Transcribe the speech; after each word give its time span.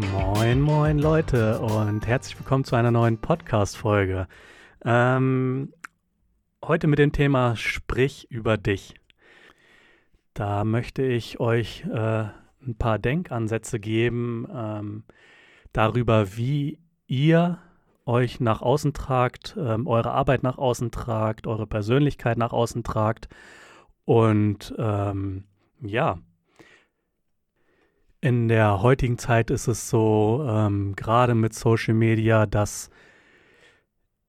Moin, 0.00 0.62
moin 0.62 0.98
Leute 0.98 1.60
und 1.60 2.06
herzlich 2.06 2.38
willkommen 2.38 2.64
zu 2.64 2.74
einer 2.74 2.90
neuen 2.90 3.18
Podcast-Folge. 3.18 4.28
Ähm, 4.82 5.74
heute 6.64 6.86
mit 6.86 6.98
dem 6.98 7.12
Thema 7.12 7.54
Sprich 7.54 8.26
über 8.30 8.56
dich. 8.56 8.94
Da 10.32 10.64
möchte 10.64 11.02
ich 11.02 11.38
euch 11.38 11.84
äh, 11.84 12.24
ein 12.62 12.76
paar 12.78 12.98
Denkansätze 12.98 13.78
geben 13.78 14.48
ähm, 14.50 15.04
darüber, 15.74 16.34
wie 16.34 16.78
ihr 17.06 17.58
euch 18.06 18.40
nach 18.40 18.62
außen 18.62 18.94
tragt, 18.94 19.54
ähm, 19.60 19.86
eure 19.86 20.12
Arbeit 20.12 20.42
nach 20.42 20.56
außen 20.56 20.90
tragt, 20.92 21.46
eure 21.46 21.66
Persönlichkeit 21.66 22.38
nach 22.38 22.54
außen 22.54 22.84
tragt 22.84 23.28
und 24.06 24.74
ähm, 24.78 25.44
ja, 25.82 26.18
in 28.20 28.48
der 28.48 28.82
heutigen 28.82 29.18
Zeit 29.18 29.50
ist 29.50 29.66
es 29.66 29.88
so, 29.88 30.44
ähm, 30.48 30.94
gerade 30.94 31.34
mit 31.34 31.54
Social 31.54 31.94
Media, 31.94 32.46
dass, 32.46 32.90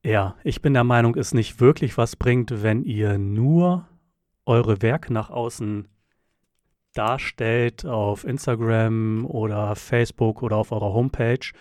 ja, 0.03 0.35
ich 0.43 0.61
bin 0.61 0.73
der 0.73 0.83
Meinung, 0.83 1.15
es 1.15 1.33
nicht 1.33 1.59
wirklich 1.59 1.97
was 1.97 2.15
bringt, 2.15 2.63
wenn 2.63 2.83
ihr 2.83 3.17
nur 3.17 3.87
eure 4.45 4.81
Werke 4.81 5.11
nach 5.13 5.29
außen 5.29 5.87
darstellt 6.93 7.85
auf 7.85 8.23
Instagram 8.23 9.25
oder 9.25 9.75
Facebook 9.75 10.43
oder 10.43 10.57
auf 10.57 10.71
eurer 10.71 10.93
Homepage, 10.93 11.51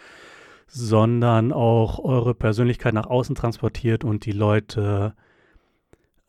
sondern 0.66 1.52
auch 1.52 1.98
eure 1.98 2.34
Persönlichkeit 2.34 2.94
nach 2.94 3.06
außen 3.06 3.34
transportiert 3.34 4.04
und 4.04 4.24
die 4.24 4.32
Leute 4.32 5.14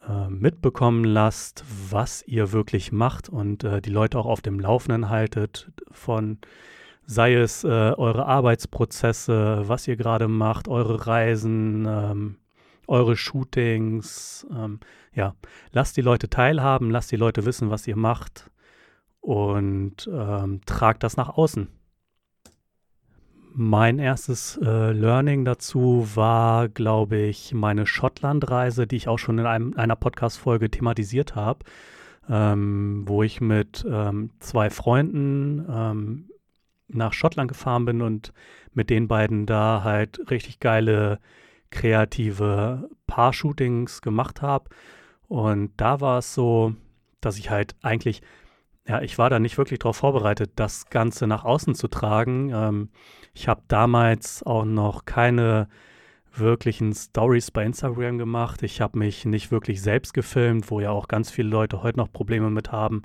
äh, 0.07 0.29
mitbekommen 0.29 1.03
lasst, 1.03 1.63
was 1.89 2.23
ihr 2.23 2.51
wirklich 2.51 2.91
macht 2.91 3.29
und 3.29 3.63
äh, 3.63 3.81
die 3.81 3.89
Leute 3.89 4.17
auch 4.17 4.25
auf 4.25 4.41
dem 4.41 4.59
Laufenden 4.59 5.09
haltet 5.09 5.71
von 5.91 6.39
sei 7.05 7.35
es 7.35 7.63
äh, 7.63 7.67
eure 7.67 8.25
Arbeitsprozesse, 8.25 9.63
was 9.65 9.87
ihr 9.87 9.97
gerade 9.97 10.27
macht, 10.27 10.67
eure 10.67 11.07
Reisen, 11.07 11.85
ähm, 11.85 12.37
eure 12.87 13.15
Shootings. 13.17 14.47
Ähm, 14.51 14.79
ja, 15.13 15.35
lasst 15.71 15.97
die 15.97 16.01
Leute 16.01 16.29
teilhaben, 16.29 16.89
lasst 16.89 17.11
die 17.11 17.17
Leute 17.17 17.45
wissen, 17.45 17.69
was 17.69 17.87
ihr 17.87 17.97
macht 17.97 18.49
und 19.19 20.09
ähm, 20.11 20.61
tragt 20.65 21.03
das 21.03 21.17
nach 21.17 21.29
außen. 21.29 21.67
Mein 23.53 23.99
erstes 23.99 24.57
äh, 24.63 24.91
Learning 24.91 25.43
dazu 25.43 26.07
war, 26.15 26.69
glaube 26.69 27.17
ich, 27.17 27.53
meine 27.53 27.85
Schottland-Reise, 27.85 28.87
die 28.87 28.95
ich 28.95 29.09
auch 29.09 29.19
schon 29.19 29.39
in 29.39 29.45
einem, 29.45 29.73
einer 29.75 29.97
Podcast-Folge 29.97 30.71
thematisiert 30.71 31.35
habe, 31.35 31.65
ähm, 32.29 33.03
wo 33.05 33.23
ich 33.23 33.41
mit 33.41 33.85
ähm, 33.89 34.29
zwei 34.39 34.69
Freunden 34.69 35.65
ähm, 35.69 36.29
nach 36.87 37.11
Schottland 37.11 37.49
gefahren 37.49 37.83
bin 37.83 38.01
und 38.01 38.31
mit 38.73 38.89
den 38.89 39.09
beiden 39.09 39.45
da 39.45 39.81
halt 39.83 40.31
richtig 40.31 40.61
geile 40.61 41.19
kreative 41.71 42.89
Paar-Shootings 43.07 44.01
gemacht 44.01 44.41
habe. 44.41 44.69
Und 45.27 45.71
da 45.75 45.99
war 45.99 46.19
es 46.19 46.33
so, 46.33 46.73
dass 47.19 47.37
ich 47.37 47.49
halt 47.49 47.75
eigentlich 47.81 48.21
ja, 48.91 49.01
ich 49.01 49.17
war 49.17 49.29
da 49.29 49.39
nicht 49.39 49.57
wirklich 49.57 49.79
darauf 49.79 49.95
vorbereitet, 49.95 50.51
das 50.57 50.89
Ganze 50.89 51.25
nach 51.25 51.45
außen 51.45 51.75
zu 51.75 51.87
tragen. 51.87 52.51
Ähm, 52.53 52.89
ich 53.33 53.47
habe 53.47 53.61
damals 53.69 54.43
auch 54.43 54.65
noch 54.65 55.05
keine 55.05 55.69
wirklichen 56.35 56.93
Stories 56.93 57.51
bei 57.51 57.63
Instagram 57.63 58.17
gemacht. 58.17 58.63
Ich 58.63 58.81
habe 58.81 58.99
mich 58.99 59.23
nicht 59.23 59.49
wirklich 59.49 59.81
selbst 59.81 60.13
gefilmt, 60.13 60.69
wo 60.69 60.81
ja 60.81 60.91
auch 60.91 61.07
ganz 61.07 61.31
viele 61.31 61.47
Leute 61.47 61.83
heute 61.83 61.99
noch 61.99 62.11
Probleme 62.11 62.49
mit 62.49 62.73
haben. 62.73 63.03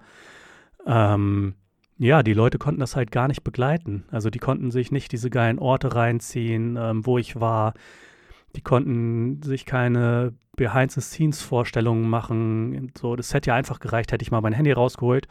Ähm, 0.86 1.54
ja, 1.98 2.24
die 2.24 2.34
Leute 2.34 2.58
konnten 2.58 2.80
das 2.80 2.96
halt 2.96 3.12
gar 3.12 3.28
nicht 3.28 3.44
begleiten. 3.44 4.06
Also 4.10 4.28
die 4.28 4.40
konnten 4.40 4.72
sich 4.72 4.90
nicht 4.90 5.12
diese 5.12 5.30
geilen 5.30 5.60
Orte 5.60 5.94
reinziehen, 5.94 6.76
ähm, 6.76 7.06
wo 7.06 7.16
ich 7.16 7.38
war. 7.38 7.74
Die 8.56 8.60
konnten 8.60 9.40
sich 9.42 9.66
keine 9.66 10.34
Behind-the-Scenes-Vorstellungen 10.56 12.08
machen. 12.10 12.90
So, 12.98 13.14
das 13.14 13.32
hätte 13.34 13.50
ja 13.50 13.54
einfach 13.54 13.78
gereicht, 13.78 14.10
hätte 14.10 14.24
ich 14.24 14.32
mal 14.32 14.40
mein 14.40 14.52
Handy 14.52 14.72
rausgeholt 14.72 15.28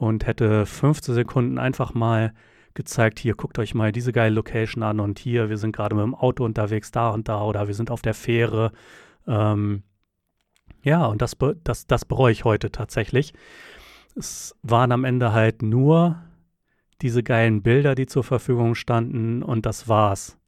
und 0.00 0.26
hätte 0.26 0.64
15 0.64 1.14
Sekunden 1.14 1.58
einfach 1.58 1.92
mal 1.92 2.32
gezeigt, 2.72 3.18
hier 3.18 3.34
guckt 3.34 3.58
euch 3.58 3.74
mal 3.74 3.92
diese 3.92 4.12
geile 4.12 4.34
Location 4.34 4.82
an 4.82 4.98
und 4.98 5.18
hier, 5.18 5.50
wir 5.50 5.58
sind 5.58 5.76
gerade 5.76 5.94
mit 5.94 6.02
dem 6.02 6.14
Auto 6.14 6.42
unterwegs 6.42 6.90
da 6.90 7.10
und 7.10 7.28
da 7.28 7.42
oder 7.42 7.66
wir 7.66 7.74
sind 7.74 7.90
auf 7.90 8.00
der 8.00 8.14
Fähre. 8.14 8.72
Ähm, 9.26 9.82
ja, 10.82 11.04
und 11.04 11.20
das, 11.20 11.36
das, 11.64 11.86
das 11.86 12.06
bereue 12.06 12.32
ich 12.32 12.46
heute 12.46 12.72
tatsächlich. 12.72 13.34
Es 14.16 14.56
waren 14.62 14.90
am 14.90 15.04
Ende 15.04 15.34
halt 15.34 15.60
nur 15.60 16.22
diese 17.02 17.22
geilen 17.22 17.62
Bilder, 17.62 17.94
die 17.94 18.06
zur 18.06 18.24
Verfügung 18.24 18.74
standen 18.74 19.42
und 19.42 19.66
das 19.66 19.86
war's. 19.86 20.38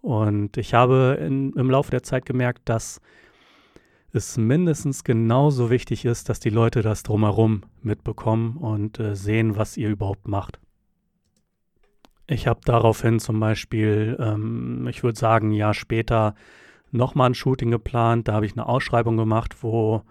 Und 0.00 0.56
ich 0.56 0.72
habe 0.72 1.18
in, 1.20 1.52
im 1.52 1.70
Laufe 1.70 1.90
der 1.90 2.02
Zeit 2.02 2.24
gemerkt, 2.24 2.62
dass 2.64 3.02
es 4.12 4.36
mindestens 4.36 5.04
genauso 5.04 5.70
wichtig 5.70 6.04
ist, 6.04 6.28
dass 6.28 6.38
die 6.38 6.50
Leute 6.50 6.82
das 6.82 7.02
drumherum 7.02 7.62
mitbekommen 7.82 8.56
und 8.58 9.00
äh, 9.00 9.16
sehen, 9.16 9.56
was 9.56 9.76
ihr 9.76 9.88
überhaupt 9.88 10.28
macht. 10.28 10.60
Ich 12.26 12.46
habe 12.46 12.60
daraufhin 12.64 13.20
zum 13.20 13.40
Beispiel, 13.40 14.16
ähm, 14.20 14.86
ich 14.88 15.02
würde 15.02 15.18
sagen, 15.18 15.48
ein 15.48 15.54
Jahr 15.54 15.74
später 15.74 16.34
nochmal 16.90 17.30
ein 17.30 17.34
Shooting 17.34 17.70
geplant. 17.70 18.28
Da 18.28 18.34
habe 18.34 18.46
ich 18.46 18.52
eine 18.52 18.66
Ausschreibung 18.66 19.16
gemacht, 19.16 19.62
wo 19.62 20.02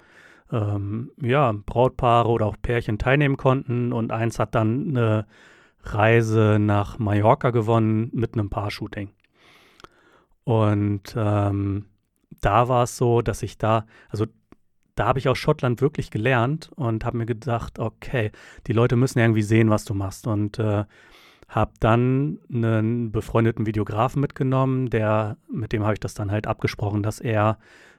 ähm, 0.51 1.11
ja, 1.21 1.53
Brautpaare 1.65 2.29
oder 2.29 2.47
auch 2.47 2.57
Pärchen 2.61 2.97
teilnehmen 2.97 3.37
konnten 3.37 3.93
und 3.93 4.11
eins 4.11 4.39
hat 4.39 4.55
dann 4.55 4.89
eine 4.89 5.27
Reise 5.83 6.57
nach 6.59 6.99
Mallorca 6.99 7.51
gewonnen 7.51 8.09
mit 8.13 8.33
einem 8.33 8.49
Paar-Shooting. 8.49 9.09
Und 10.43 11.15
ähm, 11.15 11.85
da 12.41 12.67
war 12.67 12.83
es 12.83 12.97
so, 12.97 13.21
dass 13.21 13.43
ich 13.43 13.57
da, 13.57 13.85
also 14.09 14.25
da 14.95 15.07
habe 15.07 15.19
ich 15.19 15.29
aus 15.29 15.37
Schottland 15.37 15.81
wirklich 15.81 16.11
gelernt 16.11 16.69
und 16.75 17.05
habe 17.05 17.17
mir 17.17 17.25
gedacht, 17.25 17.79
okay, 17.79 18.31
die 18.67 18.73
Leute 18.73 18.95
müssen 18.95 19.19
irgendwie 19.19 19.41
sehen, 19.41 19.69
was 19.69 19.85
du 19.85 19.93
machst. 19.93 20.27
Und 20.27 20.59
äh, 20.59 20.83
habe 21.51 21.71
dann 21.79 22.39
einen 22.51 23.11
befreundeten 23.11 23.65
Videografen 23.65 24.21
mitgenommen, 24.21 24.89
der, 24.89 25.37
mit 25.51 25.73
dem 25.73 25.83
habe 25.83 25.93
ich 25.93 25.99
das 25.99 26.13
dann 26.13 26.31
halt 26.31 26.47
abgesprochen, 26.47 27.03
dass 27.03 27.19
er, 27.19 27.57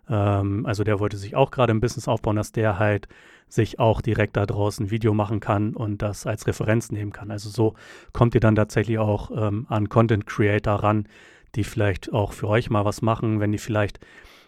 ähm, 0.08 0.64
also 0.64 0.84
der 0.84 1.00
wollte 1.00 1.18
sich 1.18 1.36
auch 1.36 1.50
gerade 1.50 1.72
ein 1.72 1.80
Business 1.80 2.08
aufbauen, 2.08 2.36
dass 2.36 2.52
der 2.52 2.78
halt 2.78 3.08
sich 3.48 3.78
auch 3.78 4.00
direkt 4.00 4.38
da 4.38 4.46
draußen 4.46 4.90
Video 4.90 5.12
machen 5.12 5.40
kann 5.40 5.74
und 5.74 6.00
das 6.00 6.26
als 6.26 6.46
Referenz 6.46 6.90
nehmen 6.90 7.12
kann. 7.12 7.30
Also 7.30 7.50
so 7.50 7.74
kommt 8.14 8.34
ihr 8.34 8.40
dann 8.40 8.54
tatsächlich 8.54 8.98
auch 8.98 9.30
ähm, 9.30 9.66
an 9.68 9.90
Content 9.90 10.26
Creator 10.26 10.76
ran, 10.76 11.06
die 11.54 11.64
vielleicht 11.64 12.10
auch 12.10 12.32
für 12.32 12.48
euch 12.48 12.70
mal 12.70 12.86
was 12.86 13.02
machen, 13.02 13.40
wenn 13.40 13.52
die 13.52 13.58
vielleicht 13.58 14.00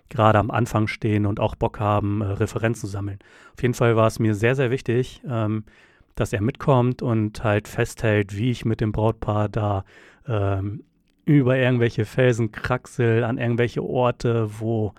gerade 0.09 0.39
am 0.39 0.51
Anfang 0.51 0.87
stehen 0.87 1.27
und 1.27 1.41
auch 1.41 1.55
Bock 1.55 1.81
haben, 1.81 2.21
äh, 2.21 2.25
Referenzen 2.27 2.83
zu 2.83 2.87
sammeln. 2.87 3.19
Auf 3.55 3.63
jeden 3.63 3.75
Fall 3.75 3.97
war 3.97 4.07
es 4.07 4.19
mir 4.19 4.35
sehr, 4.35 4.55
sehr 4.55 4.71
wichtig, 4.71 5.23
ähm, 5.29 5.65
dass 6.15 6.33
er 6.33 6.41
mitkommt 6.41 7.03
und 7.03 7.43
halt 7.43 7.69
festhält, 7.69 8.37
wie 8.37 8.51
ich 8.51 8.65
mit 8.65 8.81
dem 8.81 8.93
Brautpaar 8.93 9.49
da 9.49 9.85
ähm, 10.29 10.85
über 11.25 11.57
irgendwelche 11.57 12.05
Felsen 12.05 12.53
kraxel, 12.53 13.25
an 13.25 13.39
irgendwelche 13.39 13.83
Orte, 13.83 14.49
wo, 14.61 14.93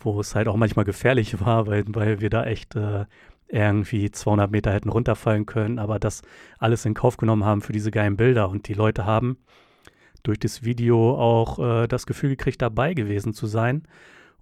wo 0.00 0.20
es 0.20 0.34
halt 0.34 0.48
auch 0.48 0.56
manchmal 0.56 0.84
gefährlich 0.84 1.40
war, 1.44 1.66
weil, 1.66 1.84
weil 1.88 2.20
wir 2.20 2.30
da 2.30 2.44
echt 2.44 2.74
äh, 2.74 3.04
irgendwie 3.48 4.10
200 4.10 4.50
Meter 4.50 4.72
hätten 4.72 4.88
runterfallen 4.88 5.46
können, 5.46 5.78
aber 5.78 5.98
das 5.98 6.22
alles 6.58 6.84
in 6.84 6.94
Kauf 6.94 7.16
genommen 7.16 7.44
haben 7.44 7.62
für 7.62 7.72
diese 7.72 7.90
geilen 7.90 8.16
Bilder 8.16 8.48
und 8.48 8.68
die 8.68 8.74
Leute 8.74 9.06
haben 9.06 9.38
durch 10.22 10.38
das 10.38 10.64
Video 10.64 11.14
auch 11.18 11.58
äh, 11.58 11.86
das 11.86 12.06
Gefühl 12.06 12.30
gekriegt, 12.30 12.60
dabei 12.60 12.94
gewesen 12.94 13.32
zu 13.32 13.46
sein. 13.46 13.84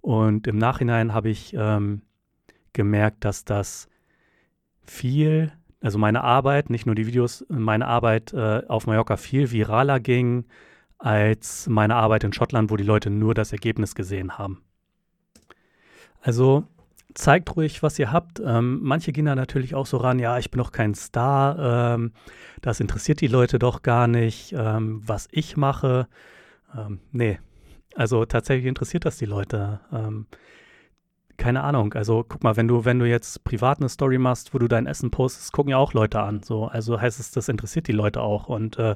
Und 0.07 0.47
im 0.47 0.57
Nachhinein 0.57 1.13
habe 1.13 1.27
ich 1.27 1.53
ähm, 1.53 2.01
gemerkt, 2.71 3.25
dass 3.25 3.43
das 3.43 3.89
viel, 4.85 5.51
also 5.81 5.97
meine 5.97 6.23
Arbeit, 6.23 6.69
nicht 6.69 6.85
nur 6.85 6.95
die 6.95 7.07
Videos, 7.07 7.45
meine 7.49 7.87
Arbeit 7.87 8.31
äh, 8.31 8.61
auf 8.69 8.87
Mallorca 8.87 9.17
viel 9.17 9.51
viraler 9.51 9.99
ging 9.99 10.45
als 10.97 11.67
meine 11.67 11.95
Arbeit 11.95 12.23
in 12.23 12.31
Schottland, 12.31 12.71
wo 12.71 12.77
die 12.77 12.85
Leute 12.85 13.09
nur 13.09 13.33
das 13.33 13.51
Ergebnis 13.51 13.95
gesehen 13.95 14.37
haben. 14.37 14.61
Also 16.21 16.63
zeigt 17.13 17.57
ruhig, 17.57 17.83
was 17.83 17.99
ihr 17.99 18.09
habt. 18.09 18.39
Ähm, 18.39 18.79
manche 18.83 19.11
gehen 19.11 19.25
da 19.25 19.35
natürlich 19.35 19.75
auch 19.75 19.87
so 19.87 19.97
ran, 19.97 20.19
ja, 20.19 20.37
ich 20.37 20.51
bin 20.51 20.59
doch 20.59 20.71
kein 20.71 20.95
Star, 20.95 21.95
ähm, 21.95 22.13
das 22.61 22.79
interessiert 22.79 23.19
die 23.19 23.27
Leute 23.27 23.59
doch 23.59 23.81
gar 23.81 24.07
nicht, 24.07 24.53
ähm, 24.57 25.01
was 25.05 25.27
ich 25.31 25.57
mache. 25.57 26.07
Ähm, 26.73 27.01
nee, 27.11 27.39
also 27.95 28.25
tatsächlich 28.25 28.67
interessiert 28.67 29.05
das 29.05 29.17
die 29.17 29.25
Leute. 29.25 29.79
Ähm, 29.91 30.27
keine 31.37 31.63
Ahnung. 31.63 31.93
Also 31.93 32.25
guck 32.27 32.43
mal, 32.43 32.57
wenn 32.57 32.67
du, 32.67 32.83
wenn 32.83 32.99
du 32.99 33.05
jetzt 33.07 33.43
privat 33.43 33.79
eine 33.79 33.89
Story 33.89 34.17
machst, 34.17 34.53
wo 34.53 34.57
du 34.57 34.67
dein 34.67 34.87
Essen 34.87 35.11
postest, 35.11 35.53
gucken 35.53 35.71
ja 35.71 35.77
auch 35.77 35.93
Leute 35.93 36.19
an. 36.19 36.41
So, 36.43 36.65
also 36.65 36.99
heißt 36.99 37.19
es, 37.19 37.31
das 37.31 37.47
interessiert 37.47 37.87
die 37.87 37.93
Leute 37.93 38.21
auch. 38.21 38.47
Und 38.47 38.77
äh, 38.79 38.95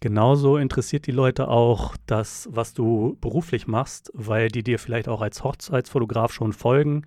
genauso 0.00 0.56
interessiert 0.56 1.06
die 1.06 1.12
Leute 1.12 1.48
auch 1.48 1.94
das, 2.06 2.48
was 2.50 2.72
du 2.74 3.16
beruflich 3.20 3.66
machst, 3.66 4.10
weil 4.14 4.48
die 4.48 4.62
dir 4.62 4.78
vielleicht 4.78 5.08
auch 5.08 5.20
als 5.20 5.44
Hochzeitsfotograf 5.44 6.32
schon 6.32 6.52
folgen. 6.52 7.06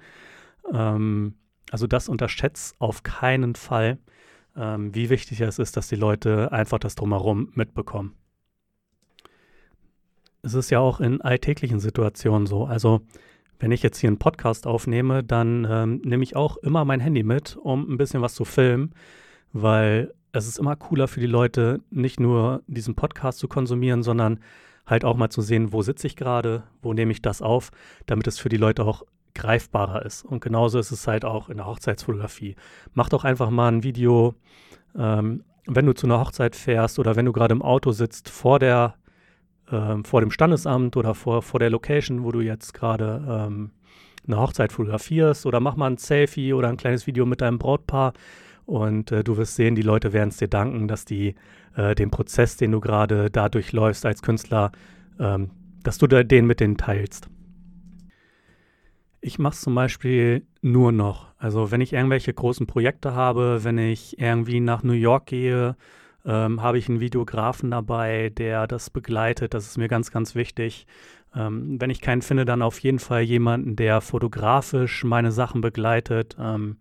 Ähm, 0.72 1.36
also 1.72 1.88
das 1.88 2.08
unterschätzt 2.08 2.76
auf 2.80 3.02
keinen 3.02 3.56
Fall, 3.56 3.98
ähm, 4.56 4.94
wie 4.94 5.10
wichtig 5.10 5.42
es 5.42 5.58
ist, 5.58 5.76
dass 5.76 5.88
die 5.88 5.96
Leute 5.96 6.52
einfach 6.52 6.78
das 6.78 6.94
drumherum 6.94 7.52
mitbekommen. 7.56 8.14
Es 10.44 10.54
ist 10.54 10.70
ja 10.70 10.80
auch 10.80 11.00
in 11.00 11.22
alltäglichen 11.22 11.80
Situationen 11.80 12.46
so. 12.46 12.66
Also 12.66 13.02
wenn 13.60 13.72
ich 13.72 13.82
jetzt 13.82 13.98
hier 13.98 14.10
einen 14.10 14.20
Podcast 14.20 14.68
aufnehme, 14.68 15.24
dann 15.24 15.66
ähm, 15.70 16.02
nehme 16.04 16.24
ich 16.24 16.36
auch 16.36 16.58
immer 16.58 16.84
mein 16.84 17.00
Handy 17.00 17.24
mit, 17.24 17.56
um 17.56 17.90
ein 17.90 17.98
bisschen 17.98 18.22
was 18.22 18.36
zu 18.36 18.44
filmen, 18.44 18.94
weil 19.54 20.14
es 20.34 20.48
ist 20.48 20.60
immer 20.60 20.76
cooler 20.76 21.08
für 21.08 21.22
die 21.22 21.28
Leute, 21.28 21.80
nicht 21.90 22.20
nur 22.20 22.62
diesen 22.68 22.96
Podcast 22.96 23.40
zu 23.40 23.48
konsumieren, 23.48 24.04
sondern 24.04 24.40
halt 24.86 25.06
auch 25.06 25.16
mal 25.16 25.30
zu 25.30 25.42
sehen, 25.42 25.72
wo 25.72 25.82
sitze 25.82 26.08
ich 26.08 26.18
gerade, 26.18 26.64
wo 26.82 26.94
nehme 26.94 27.14
ich 27.14 27.22
das 27.22 27.42
auf, 27.42 27.72
damit 28.06 28.28
es 28.28 28.38
für 28.38 28.50
die 28.50 28.58
Leute 28.58 28.84
auch 28.84 29.04
greifbarer 29.36 30.06
ist. 30.06 30.26
Und 30.26 30.42
genauso 30.42 30.78
ist 30.78 30.92
es 30.92 31.08
halt 31.08 31.24
auch 31.24 31.48
in 31.48 31.58
der 31.58 31.68
Hochzeitsfotografie. 31.68 32.56
Mach 32.94 33.08
doch 33.08 33.24
einfach 33.24 33.50
mal 33.50 33.72
ein 33.72 33.84
Video, 33.84 34.36
ähm, 34.98 35.46
wenn 35.68 35.86
du 35.86 35.94
zu 35.94 36.06
einer 36.06 36.20
Hochzeit 36.20 36.58
fährst 36.58 37.00
oder 37.00 37.16
wenn 37.16 37.26
du 37.26 37.32
gerade 37.32 37.54
im 37.54 37.62
Auto 37.62 37.94
sitzt 37.94 38.28
vor 38.28 38.60
der 38.60 38.96
ähm, 39.74 40.06
vor 40.06 40.22
dem 40.22 40.32
Standesamt 40.32 40.96
oder 40.96 41.16
vor, 41.16 41.42
vor 41.42 41.60
der 41.60 41.70
Location, 41.70 42.24
wo 42.24 42.32
du 42.32 42.42
jetzt 42.42 42.74
gerade 42.74 43.26
ähm, 43.28 43.72
eine 44.26 44.38
Hochzeit 44.40 44.72
fotografierst 44.72 45.46
oder 45.46 45.60
mach 45.60 45.76
mal 45.76 45.92
ein 45.92 45.98
Selfie 45.98 46.54
oder 46.54 46.70
ein 46.70 46.78
kleines 46.78 47.08
Video 47.08 47.26
mit 47.26 47.42
deinem 47.42 47.60
Brautpaar 47.60 48.14
und 48.66 49.12
äh, 49.12 49.24
du 49.24 49.36
wirst 49.38 49.56
sehen, 49.56 49.76
die 49.76 49.82
Leute 49.82 50.14
werden 50.14 50.30
es 50.30 50.38
dir 50.38 50.48
danken, 50.48 50.88
dass 50.88 51.06
die 51.06 51.36
äh, 51.76 51.96
den 51.96 52.12
Prozess, 52.12 52.56
den 52.58 52.72
du 52.72 52.80
gerade 52.80 53.30
da 53.30 53.50
durchläufst 53.50 54.06
als 54.06 54.22
Künstler, 54.22 54.72
ähm, 55.20 55.50
dass 55.84 55.98
du 55.98 56.08
da 56.08 56.24
den 56.24 56.46
mit 56.46 56.60
denen 56.60 56.78
teilst. 56.78 57.30
Ich 59.20 59.40
mache 59.40 59.54
es 59.54 59.62
zum 59.62 59.76
Beispiel 59.76 60.46
nur 60.62 60.92
noch. 60.92 61.28
Also 61.38 61.72
wenn 61.72 61.82
ich 61.82 61.94
irgendwelche 61.94 62.34
großen 62.34 62.68
Projekte 62.68 63.16
habe, 63.16 63.64
wenn 63.64 63.78
ich 63.78 64.20
irgendwie 64.20 64.60
nach 64.60 64.84
New 64.84 64.94
York 64.94 65.28
gehe, 65.28 65.76
ähm, 66.26 66.62
habe 66.62 66.78
ich 66.78 66.90
einen 66.90 67.00
Videografen 67.00 67.72
dabei, 67.72 68.30
der 68.30 68.68
das 68.68 68.90
begleitet. 68.90 69.54
Das 69.54 69.66
ist 69.66 69.78
mir 69.78 69.88
ganz, 69.88 70.12
ganz 70.12 70.36
wichtig. 70.36 70.88
Ähm, 71.36 71.80
wenn 71.82 71.90
ich 71.90 72.02
keinen 72.02 72.22
finde, 72.22 72.46
dann 72.46 72.62
auf 72.62 72.80
jeden 72.80 73.00
Fall 73.00 73.22
jemanden, 73.22 73.76
der 73.76 74.02
fotografisch 74.02 75.04
meine 75.04 75.32
Sachen 75.32 75.62
begleitet. 75.62 76.36
Ähm, 76.40 76.78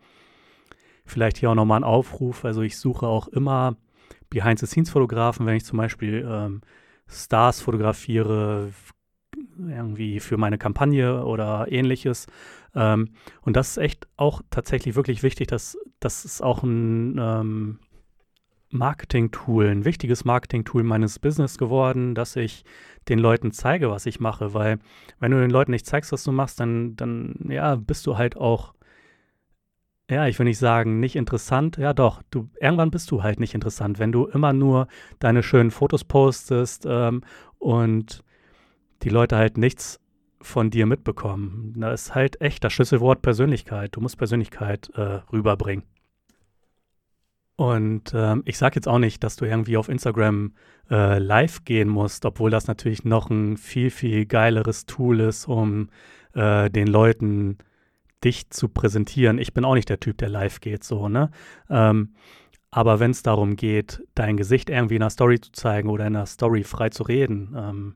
vielleicht 1.05 1.39
hier 1.39 1.51
auch 1.51 1.55
nochmal 1.55 1.81
ein 1.81 1.85
Aufruf. 1.85 2.45
Also 2.45 2.63
ich 2.63 2.79
suche 2.79 3.07
auch 3.07 3.29
immer 3.29 3.77
Behind-the-Scenes-Fotografen, 4.31 5.47
wenn 5.47 5.57
ich 5.57 5.65
zum 5.65 5.79
Beispiel 5.79 6.27
ähm, 6.29 6.61
Stars 7.09 7.61
fotografiere, 7.61 8.71
irgendwie 9.59 10.21
für 10.21 10.37
meine 10.37 10.59
Kampagne 10.59 11.25
oder 11.25 11.67
ähnliches. 11.71 12.27
Ähm, 12.75 13.11
und 13.43 13.57
das 13.57 13.71
ist 13.71 13.77
echt 13.79 14.09
auch 14.17 14.43
tatsächlich 14.51 14.95
wirklich 14.95 15.23
wichtig, 15.23 15.49
dass 15.49 15.77
das 16.01 16.25
ist 16.25 16.43
auch 16.43 16.63
ein 16.63 17.19
ähm, 17.19 17.79
Marketing-Tool, 18.73 19.69
ein 19.69 19.85
wichtiges 19.85 20.25
Marketing-Tool 20.25 20.83
meines 20.83 21.19
Business 21.19 21.59
geworden, 21.59 22.15
dass 22.15 22.37
ich 22.37 22.65
den 23.09 23.19
Leuten 23.19 23.53
zeige, 23.53 23.91
was 23.91 24.07
ich 24.07 24.21
mache. 24.21 24.55
Weil 24.55 24.79
wenn 25.19 25.31
du 25.31 25.41
den 25.41 25.51
Leuten 25.51 25.73
nicht 25.73 25.87
zeigst, 25.87 26.13
was 26.13 26.25
du 26.25 26.33
machst, 26.33 26.61
dann, 26.61 26.97
dann 26.97 27.35
ja, 27.49 27.77
bist 27.77 28.07
du 28.07 28.17
halt 28.17 28.37
auch, 28.37 28.75
ja, 30.11 30.27
ich 30.27 30.39
will 30.39 30.45
nicht 30.45 30.59
sagen, 30.59 31.01
nicht 31.01 31.17
interessant. 31.17 31.77
Ja, 31.77 31.93
doch, 31.93 32.23
du, 32.31 32.51
irgendwann 32.61 32.91
bist 32.91 33.11
du 33.11 33.23
halt 33.23 33.41
nicht 33.41 33.55
interessant, 33.55 33.99
wenn 33.99 34.13
du 34.13 34.27
immer 34.27 34.53
nur 34.53 34.89
deine 35.19 35.43
schönen 35.43 35.71
Fotos 35.71 36.05
postest 36.05 36.87
ähm, 36.89 37.23
und 37.59 38.25
die 39.03 39.11
Leute 39.11 39.37
halt 39.37 39.59
nichts 39.59 40.01
von 40.41 40.71
dir 40.71 40.87
mitbekommen. 40.87 41.75
Da 41.77 41.93
ist 41.93 42.15
halt 42.15 42.41
echt 42.41 42.65
das 42.65 42.73
Schlüsselwort 42.73 43.23
Persönlichkeit. 43.23 43.95
Du 43.97 44.01
musst 44.01 44.19
Persönlichkeit 44.19 44.91
äh, 44.95 45.21
rüberbringen. 45.33 45.85
Und 47.57 48.13
ähm, 48.15 48.43
ich 48.47 48.59
sage 48.59 48.77
jetzt 48.77 48.89
auch 48.89 48.99
nicht, 48.99 49.23
dass 49.23 49.37
du 49.37 49.45
irgendwie 49.45 49.77
auf 49.77 49.89
Instagram 49.89 50.53
äh, 50.91 51.19
live 51.19 51.65
gehen 51.65 51.89
musst, 51.89 52.25
obwohl 52.25 52.51
das 52.51 52.67
natürlich 52.67 53.05
noch 53.05 53.31
ein 53.31 53.57
viel, 53.57 53.91
viel 53.91 54.27
geileres 54.27 54.87
Tool 54.87 55.21
ist, 55.21 55.47
um 55.47 55.91
äh, 56.35 56.71
den 56.71 56.87
Leuten 56.87 57.59
dich 58.25 58.51
zu 58.51 58.69
präsentieren. 58.69 59.39
Ich 59.39 59.53
bin 59.53 59.65
auch 59.65 59.75
nicht 59.75 59.89
der 59.89 60.01
Typ, 60.01 60.19
der 60.19 60.29
live 60.29 60.61
geht, 60.61 60.85
so, 60.85 61.09
ne? 61.09 61.31
Ähm, 61.69 62.15
aber 62.71 63.01
wenn 63.01 63.11
es 63.11 63.23
darum 63.23 63.57
geht, 63.57 64.03
dein 64.15 64.39
Gesicht 64.39 64.71
irgendwie 64.71 64.97
in 64.97 65.03
einer 65.03 65.11
Story 65.11 65.39
zu 65.39 65.53
zeigen 65.53 65.91
oder 65.91 66.07
in 66.07 66.17
einer 66.17 66.27
Story 66.27 66.65
frei 66.65 66.89
zu 66.89 67.03
reden, 67.03 67.55
ähm, 67.57 67.95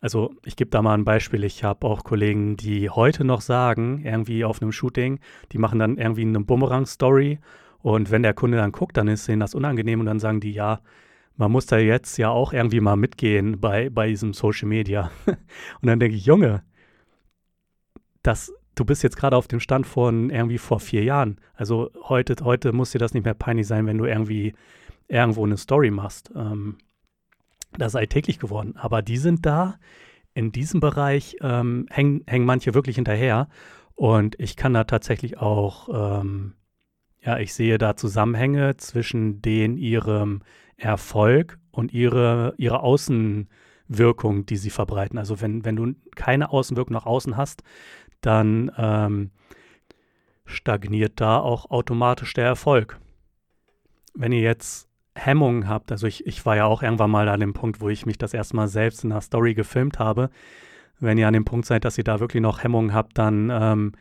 also 0.00 0.34
ich 0.44 0.56
gebe 0.56 0.70
da 0.70 0.82
mal 0.82 0.92
ein 0.92 1.06
Beispiel. 1.06 1.44
Ich 1.44 1.64
habe 1.64 1.86
auch 1.86 2.04
Kollegen, 2.04 2.58
die 2.58 2.90
heute 2.90 3.24
noch 3.24 3.40
sagen, 3.40 4.02
irgendwie 4.04 4.44
auf 4.44 4.60
einem 4.60 4.70
Shooting, 4.70 5.18
die 5.50 5.56
machen 5.58 5.78
dann 5.78 5.96
irgendwie 5.96 6.26
eine 6.26 6.40
Bumerang-Story 6.40 7.38
und 7.84 8.10
wenn 8.10 8.22
der 8.22 8.32
Kunde 8.32 8.56
dann 8.56 8.72
guckt, 8.72 8.96
dann 8.96 9.08
ist 9.08 9.28
ihnen 9.28 9.40
das 9.40 9.54
unangenehm 9.54 10.00
und 10.00 10.06
dann 10.06 10.18
sagen 10.18 10.40
die, 10.40 10.52
ja, 10.52 10.80
man 11.36 11.52
muss 11.52 11.66
da 11.66 11.76
jetzt 11.76 12.16
ja 12.16 12.30
auch 12.30 12.54
irgendwie 12.54 12.80
mal 12.80 12.96
mitgehen 12.96 13.60
bei, 13.60 13.90
bei 13.90 14.08
diesem 14.08 14.32
Social 14.32 14.68
Media. 14.68 15.10
und 15.26 15.36
dann 15.82 16.00
denke 16.00 16.16
ich, 16.16 16.24
Junge, 16.24 16.62
das, 18.22 18.54
du 18.74 18.86
bist 18.86 19.02
jetzt 19.02 19.18
gerade 19.18 19.36
auf 19.36 19.48
dem 19.48 19.60
Stand 19.60 19.86
von 19.86 20.30
irgendwie 20.30 20.56
vor 20.56 20.80
vier 20.80 21.04
Jahren. 21.04 21.38
Also 21.52 21.90
heute, 22.08 22.36
heute 22.42 22.72
muss 22.72 22.92
dir 22.92 22.98
das 23.00 23.12
nicht 23.12 23.24
mehr 23.24 23.34
peinlich 23.34 23.66
sein, 23.66 23.84
wenn 23.84 23.98
du 23.98 24.06
irgendwie 24.06 24.54
irgendwo 25.08 25.44
eine 25.44 25.58
Story 25.58 25.90
machst. 25.90 26.32
Ähm, 26.34 26.78
das 27.76 27.92
ist 27.92 27.96
alltäglich 27.96 28.38
geworden. 28.38 28.78
Aber 28.78 29.02
die 29.02 29.18
sind 29.18 29.44
da, 29.44 29.78
in 30.32 30.52
diesem 30.52 30.80
Bereich 30.80 31.36
ähm, 31.42 31.84
hängen, 31.90 32.22
hängen 32.26 32.46
manche 32.46 32.72
wirklich 32.72 32.96
hinterher. 32.96 33.50
Und 33.94 34.40
ich 34.40 34.56
kann 34.56 34.72
da 34.72 34.84
tatsächlich 34.84 35.36
auch 35.36 36.22
ähm, 36.22 36.54
ja, 37.24 37.38
ich 37.38 37.54
sehe 37.54 37.78
da 37.78 37.96
Zusammenhänge 37.96 38.76
zwischen 38.76 39.40
den 39.40 39.78
ihrem 39.78 40.42
Erfolg 40.76 41.58
und 41.70 41.92
ihre, 41.92 42.54
ihre 42.58 42.80
Außenwirkung, 42.80 44.46
die 44.46 44.56
sie 44.56 44.70
verbreiten. 44.70 45.18
Also 45.18 45.40
wenn, 45.40 45.64
wenn 45.64 45.76
du 45.76 45.94
keine 46.16 46.50
Außenwirkung 46.50 46.92
nach 46.92 47.06
außen 47.06 47.36
hast, 47.36 47.62
dann 48.20 48.70
ähm, 48.76 49.30
stagniert 50.44 51.20
da 51.20 51.38
auch 51.38 51.70
automatisch 51.70 52.34
der 52.34 52.44
Erfolg. 52.44 52.98
Wenn 54.14 54.32
ihr 54.32 54.42
jetzt 54.42 54.88
Hemmungen 55.14 55.68
habt, 55.68 55.92
also 55.92 56.06
ich, 56.06 56.26
ich 56.26 56.44
war 56.44 56.56
ja 56.56 56.66
auch 56.66 56.82
irgendwann 56.82 57.10
mal 57.10 57.28
an 57.28 57.40
dem 57.40 57.54
Punkt, 57.54 57.80
wo 57.80 57.88
ich 57.88 58.04
mich 58.04 58.18
das 58.18 58.34
erste 58.34 58.56
Mal 58.56 58.68
selbst 58.68 59.04
in 59.04 59.12
einer 59.12 59.20
Story 59.20 59.54
gefilmt 59.54 59.98
habe. 59.98 60.30
Wenn 61.00 61.18
ihr 61.18 61.26
an 61.26 61.34
dem 61.34 61.44
Punkt 61.44 61.66
seid, 61.66 61.84
dass 61.84 61.98
ihr 61.98 62.04
da 62.04 62.20
wirklich 62.20 62.42
noch 62.42 62.62
Hemmungen 62.62 62.92
habt, 62.92 63.16
dann 63.18 63.50
ähm, 63.50 63.92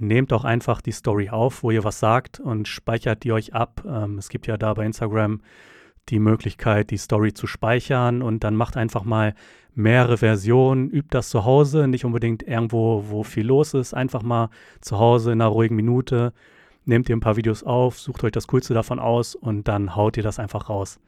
nehmt 0.00 0.32
doch 0.32 0.44
einfach 0.44 0.80
die 0.80 0.92
Story 0.92 1.30
auf, 1.30 1.62
wo 1.62 1.70
ihr 1.70 1.84
was 1.84 2.00
sagt 2.00 2.40
und 2.40 2.68
speichert 2.68 3.24
die 3.24 3.32
euch 3.32 3.54
ab. 3.54 3.82
Ähm, 3.86 4.18
es 4.18 4.28
gibt 4.28 4.46
ja 4.46 4.56
da 4.56 4.74
bei 4.74 4.84
Instagram 4.84 5.40
die 6.08 6.18
Möglichkeit, 6.18 6.90
die 6.90 6.96
Story 6.96 7.32
zu 7.34 7.46
speichern 7.46 8.22
und 8.22 8.44
dann 8.44 8.56
macht 8.56 8.76
einfach 8.76 9.04
mal 9.04 9.34
mehrere 9.74 10.16
Versionen, 10.16 10.90
übt 10.90 11.08
das 11.10 11.28
zu 11.28 11.44
Hause, 11.44 11.86
nicht 11.86 12.04
unbedingt 12.04 12.42
irgendwo, 12.42 13.04
wo 13.08 13.22
viel 13.22 13.46
los 13.46 13.74
ist, 13.74 13.94
einfach 13.94 14.22
mal 14.22 14.50
zu 14.80 14.98
Hause 14.98 15.32
in 15.32 15.40
einer 15.40 15.50
ruhigen 15.50 15.76
Minute, 15.76 16.32
nehmt 16.84 17.08
ihr 17.08 17.16
ein 17.16 17.20
paar 17.20 17.36
Videos 17.36 17.62
auf, 17.62 17.98
sucht 17.98 18.24
euch 18.24 18.32
das 18.32 18.46
Coolste 18.48 18.74
davon 18.74 18.98
aus 18.98 19.34
und 19.34 19.68
dann 19.68 19.94
haut 19.94 20.16
ihr 20.16 20.22
das 20.22 20.38
einfach 20.38 20.68
raus. 20.68 20.98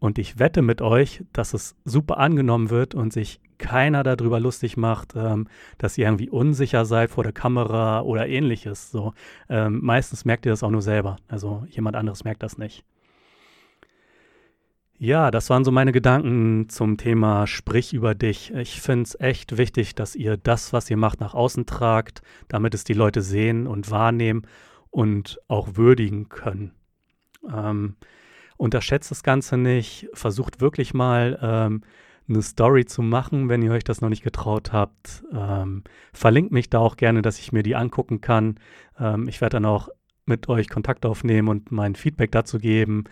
Und 0.00 0.18
ich 0.18 0.38
wette 0.38 0.62
mit 0.62 0.80
euch, 0.82 1.22
dass 1.32 1.54
es 1.54 1.76
super 1.84 2.18
angenommen 2.18 2.70
wird 2.70 2.94
und 2.94 3.12
sich 3.12 3.40
keiner 3.58 4.02
darüber 4.02 4.40
lustig 4.40 4.78
macht, 4.78 5.12
ähm, 5.14 5.46
dass 5.76 5.98
ihr 5.98 6.06
irgendwie 6.06 6.30
unsicher 6.30 6.86
seid 6.86 7.10
vor 7.10 7.22
der 7.22 7.34
Kamera 7.34 8.00
oder 8.00 8.26
ähnliches. 8.26 8.90
So, 8.90 9.12
ähm, 9.50 9.80
meistens 9.82 10.24
merkt 10.24 10.46
ihr 10.46 10.52
das 10.52 10.62
auch 10.62 10.70
nur 10.70 10.80
selber. 10.80 11.16
Also 11.28 11.64
jemand 11.68 11.96
anderes 11.96 12.24
merkt 12.24 12.42
das 12.42 12.56
nicht. 12.56 12.82
Ja, 14.98 15.30
das 15.30 15.48
waren 15.48 15.64
so 15.64 15.70
meine 15.70 15.92
Gedanken 15.92 16.68
zum 16.68 16.96
Thema 16.96 17.46
Sprich 17.46 17.92
über 17.92 18.14
dich. 18.14 18.52
Ich 18.54 18.80
finde 18.80 19.04
es 19.04 19.20
echt 19.20 19.56
wichtig, 19.56 19.94
dass 19.94 20.14
ihr 20.14 20.36
das, 20.36 20.72
was 20.72 20.90
ihr 20.90 20.98
macht, 20.98 21.20
nach 21.20 21.34
außen 21.34 21.64
tragt, 21.66 22.22
damit 22.48 22.74
es 22.74 22.84
die 22.84 22.92
Leute 22.94 23.22
sehen 23.22 23.66
und 23.66 23.90
wahrnehmen 23.90 24.42
und 24.90 25.40
auch 25.48 25.76
würdigen 25.76 26.28
können. 26.28 26.72
Ähm, 27.50 27.96
Unterschätzt 28.60 29.10
das 29.10 29.22
Ganze 29.22 29.56
nicht. 29.56 30.06
Versucht 30.12 30.60
wirklich 30.60 30.92
mal 30.92 31.38
ähm, 31.40 31.80
eine 32.28 32.42
Story 32.42 32.84
zu 32.84 33.00
machen, 33.00 33.48
wenn 33.48 33.62
ihr 33.62 33.72
euch 33.72 33.84
das 33.84 34.02
noch 34.02 34.10
nicht 34.10 34.22
getraut 34.22 34.70
habt. 34.70 35.24
Ähm, 35.32 35.82
verlinkt 36.12 36.52
mich 36.52 36.68
da 36.68 36.78
auch 36.78 36.98
gerne, 36.98 37.22
dass 37.22 37.38
ich 37.38 37.52
mir 37.52 37.62
die 37.62 37.74
angucken 37.74 38.20
kann. 38.20 38.56
Ähm, 38.98 39.28
ich 39.28 39.40
werde 39.40 39.54
dann 39.54 39.64
auch 39.64 39.88
mit 40.26 40.50
euch 40.50 40.68
Kontakt 40.68 41.06
aufnehmen 41.06 41.48
und 41.48 41.72
mein 41.72 41.94
Feedback 41.94 42.32
dazu 42.32 42.58
geben. 42.58 43.04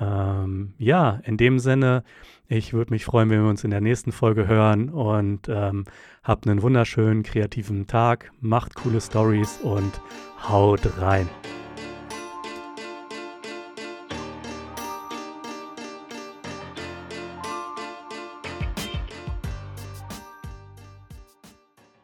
Ähm, 0.00 0.72
ja, 0.78 1.20
in 1.22 1.36
dem 1.36 1.58
Sinne, 1.58 2.02
ich 2.46 2.72
würde 2.72 2.94
mich 2.94 3.04
freuen, 3.04 3.28
wenn 3.28 3.42
wir 3.42 3.50
uns 3.50 3.64
in 3.64 3.70
der 3.70 3.82
nächsten 3.82 4.10
Folge 4.10 4.48
hören 4.48 4.88
und 4.88 5.50
ähm, 5.50 5.84
habt 6.24 6.48
einen 6.48 6.62
wunderschönen 6.62 7.24
kreativen 7.24 7.88
Tag, 7.88 8.32
macht 8.40 8.74
coole 8.74 9.02
Stories 9.02 9.60
und 9.62 10.00
haut 10.48 10.98
rein. 10.98 11.28